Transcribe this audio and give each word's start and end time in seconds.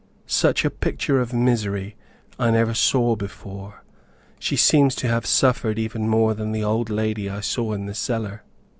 Such 0.25 0.65
a 0.65 0.71
picture 0.71 1.21
of 1.21 1.31
misery 1.31 1.95
I 2.39 2.49
never 2.49 2.73
saw 2.73 3.15
before. 3.15 3.83
She 4.39 4.55
seemed 4.55 4.89
to 4.97 5.07
have 5.07 5.27
suffered 5.27 5.77
even 5.77 6.09
more 6.09 6.33
than 6.33 6.53
the 6.53 6.63
old 6.63 6.89
lady 6.89 7.29
I 7.29 7.41
saw 7.41 7.73
in 7.73 7.85
the 7.85 7.93
cellar. 7.93 8.41